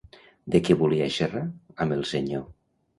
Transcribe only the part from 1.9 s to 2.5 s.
el senyor?